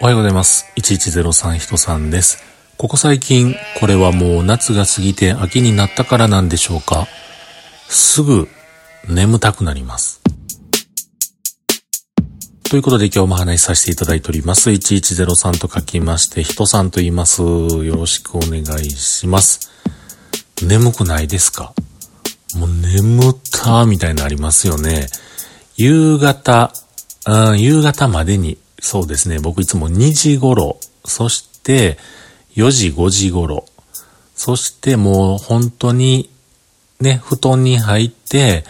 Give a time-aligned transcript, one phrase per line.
[0.00, 0.64] おはようございます。
[0.76, 2.38] 1103人さんです。
[2.76, 7.08] ここ最近、これはもう夏が過ぎて秋になったからなんでしょうか。
[7.88, 8.46] すぐ
[9.08, 10.20] 眠たくなります。
[12.70, 14.70] ということで今日も話しさせていただいております。
[14.70, 17.42] 1103と書きまして、人さんと言います。
[17.42, 19.68] よろしくお願いします。
[20.62, 21.74] 眠くないですか？
[22.54, 25.08] もう眠ったみたいなのありますよね。
[25.76, 26.72] 夕方、
[27.26, 29.38] うん、夕方までにそうですね。
[29.38, 31.98] 僕いつも2時頃、そして
[32.56, 33.64] 4時5時頃、
[34.34, 36.30] そしてもう本当に
[37.00, 38.64] ね、布団に入って、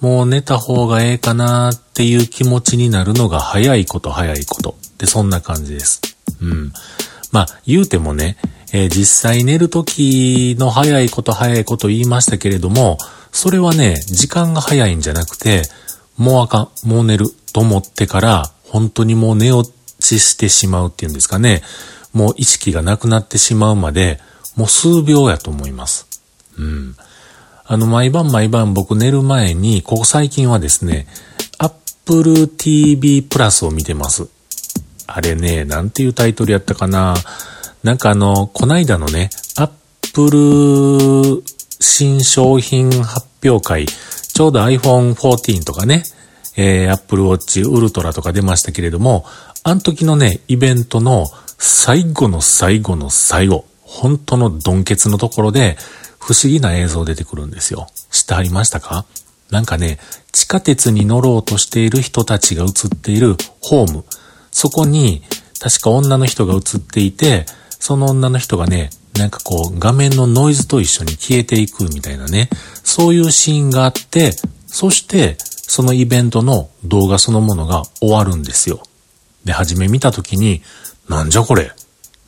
[0.00, 4.76] もう寝た方がええかなっていう気持ちになるのが早いこと早いこと。
[4.98, 6.00] で、そんな感じです。
[6.40, 6.72] うん。
[7.32, 8.36] まあ、言うてもね、
[8.72, 12.98] えー、実際寝る時の早いこと早いこと言いましたけれども、
[13.32, 15.62] それはね、時間が早いんじゃなくて、
[16.16, 21.62] もうあかん、もう寝ると思ってから、本当にもう寝落ちしてしまうっていうんですかね。
[22.12, 24.20] もう意識がなくなってしまうまで、
[24.56, 26.06] もう数秒やと思います。
[26.58, 26.96] うん。
[27.64, 31.06] あの、毎晩毎晩僕寝る前に、ここ最近はですね、
[31.58, 34.28] Apple TV プラスを見てます。
[35.06, 37.14] あれね、なんていうタイトルやったかな。
[37.82, 41.42] なんかあの、こないだのね、Apple
[41.80, 46.04] 新商品発表会、ちょうど iPhone 14とかね、
[46.56, 49.24] えー、Apple Watch Ultra とか出ましたけれども、
[49.62, 51.26] あの時のね、イベントの
[51.58, 55.76] 最後の最後の最後、本当のドンケツのところで、
[56.18, 57.86] 不思議な映像出てくるんですよ。
[58.10, 59.04] 知ってありましたか？
[59.50, 59.98] なんかね、
[60.32, 64.04] 地下鉄に乗ろうとしている人たちが映っているホーム。
[64.52, 65.22] そこに、
[65.58, 67.46] 確か女の人が映っていて、
[67.78, 72.48] その女の人がね、なんかこう、画面のノイズと一緒に消えていくみたいなね、
[72.84, 74.32] そういうシーンがあって、
[74.66, 75.36] そして、
[75.70, 78.82] そのイベントの動画そのものが終わるんですよ。
[79.44, 80.62] で、初め見た時に、
[81.08, 81.70] なんじゃこれ？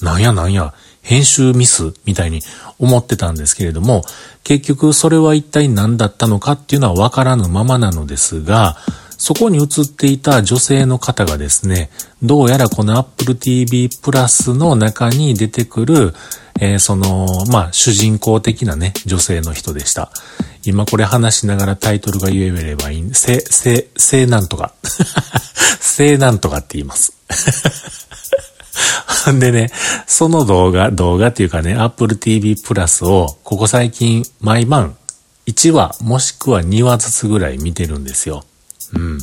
[0.00, 2.40] なんやなんや、編集ミスみたいに
[2.78, 4.04] 思ってたんですけれども、
[4.44, 8.76] 結局それは一体何だったのかっていうのはわからぬままなのですが、
[9.22, 11.90] そこに映っていた女性の方がですね、
[12.24, 16.12] どうやらこの Apple TV プラスの中に出てくる、
[16.60, 20.10] えー、その、まあ、主人公的なね、女性の人でした。
[20.64, 24.74] 今これ話しながらタイトルが言えればいいんで、せ、せ、せなんとか。
[25.78, 27.12] せなんとかって言います。
[29.38, 29.70] でね、
[30.08, 34.96] その動画、動画っていうかね、Apple TV プラスを、ここ最近、毎晩、
[35.46, 38.44] 1話、もしくは2話ずつぐらい見てるんですよ。
[38.94, 39.18] うん。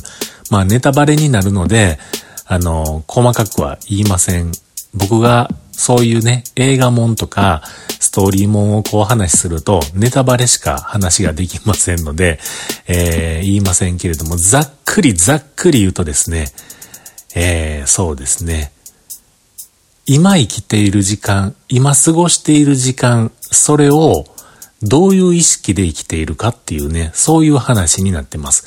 [0.50, 1.98] まあ、ネタバレになるので、
[2.46, 4.52] あの、細かくは言いません。
[4.94, 7.62] 僕がそういうね、映画もんとか、
[8.00, 12.38] ストーリーもんをこう話すると、ネタバレしか話ができませんので、
[12.86, 16.48] えー、言いませんけれども、ざっくりざっくり言うとですね、
[17.34, 18.72] えー、そうですね。
[20.06, 24.24] 今生きている時間、今過ごしている時間、それを
[24.82, 28.64] どういう意識で生きているかっていうね、そういう話になってます。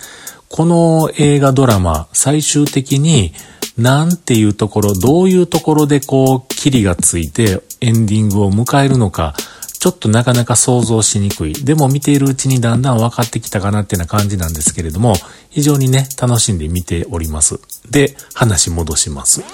[0.50, 3.34] この映画ドラマ、最終的に
[3.78, 9.36] なんていうところ、どういうところでこう、キリがついてエンディングを迎えるのか、
[9.80, 11.54] ちょっとなかなか想像しにくい。
[11.54, 15.16] でも見ているうちにだんだん分かってきたかなっていうな感じなんですけれども、
[15.50, 17.60] 非常にね、楽しんで見ております。
[17.90, 19.42] で、話戻します。
[19.42, 19.46] うん。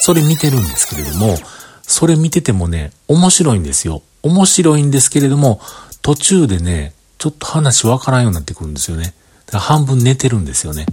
[0.00, 1.38] それ見てるんですけれども、
[1.82, 4.02] それ見ててもね、面白いんですよ。
[4.22, 5.60] 面白いんですけれども、
[6.02, 9.14] 途中でね、ちょっと話わからんようになってくるんですよね。
[9.46, 10.86] だから半分寝てるんですよね。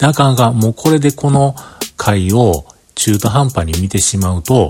[0.00, 1.56] なかなかもうこれでこの
[1.96, 4.68] 回を中途半端に見てしまうと、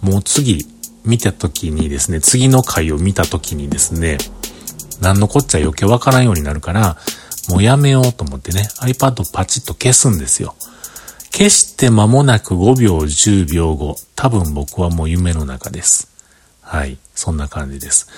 [0.00, 0.66] もう次
[1.04, 4.18] 見た時にですね、次の回を見た時にですね、
[5.00, 6.96] 何のこっちゃ余計わからんようになるから、
[7.48, 10.54] もうやめようと思ってね、iPad パチッと消すんですよ。
[11.30, 16.13] 消して間もなく5秒、10秒後、多分僕はもう夢の中です。
[16.64, 16.98] はい。
[17.14, 18.08] そんな感じです。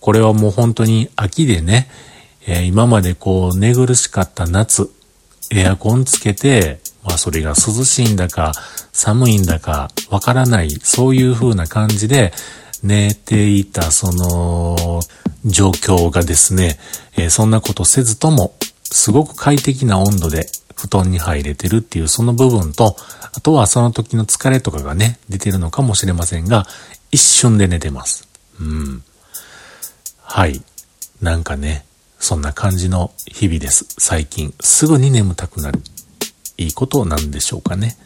[0.00, 1.88] これはもう本当に秋でね、
[2.46, 4.90] えー、今までこう寝苦しかった夏、
[5.50, 8.52] エアコンつけて、まあそれが涼しいんだか、
[8.92, 12.32] 寒いんだか、わからない、そういう風な感じで
[12.82, 15.00] 寝ていたその
[15.44, 16.78] 状況がですね、
[17.16, 20.46] えー、そんなことせずとも、すごく快適な温度で
[20.76, 22.96] 布団に入れてるっていうその部分と、
[23.34, 26.66] あとはその時の疲れとかがね、出てるのかもしれませんが、
[27.12, 28.26] 一瞬で寝てます。
[28.58, 29.04] うん。
[30.22, 30.62] はい。
[31.20, 31.84] なんかね、
[32.18, 33.86] そんな感じの日々です。
[33.98, 34.54] 最近。
[34.60, 35.80] すぐに眠たくなる。
[36.56, 37.96] いいことなんでしょうかね。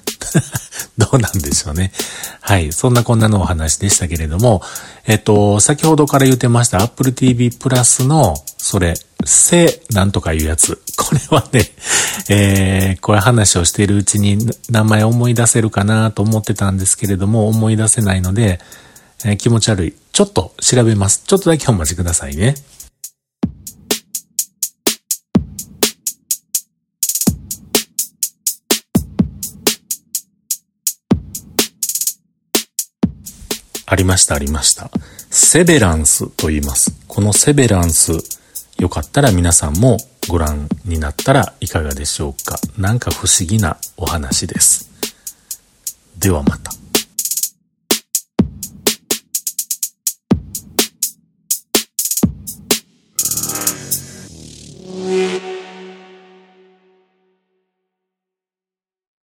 [0.98, 1.92] どうなんでしょうね。
[2.40, 2.72] はい。
[2.72, 4.62] そんなこんなのお話でしたけれども、
[5.06, 8.94] えっと、先ほどから言ってました Apple TV プラスの、それ、
[9.24, 10.80] せ、なんとかいうやつ。
[10.96, 11.70] これはね、
[12.28, 14.38] えー、これ話をしているうちに
[14.70, 18.60] 名前思い出せるかなと思ってたんですけれども、思い出せないので、
[19.24, 19.94] えー、気持ち悪い。
[20.12, 21.22] ちょっと調べます。
[21.24, 22.54] ちょっとだけお待ちくださいね。
[33.88, 34.90] ありました、ありました。
[35.30, 36.92] セベランスと言います。
[37.06, 38.12] このセベランス、
[38.78, 39.96] よかったら皆さんも
[40.28, 42.58] ご覧になったらいかがでしょうか。
[42.76, 44.90] なんか不思議なお話です。
[46.18, 46.72] ではまた。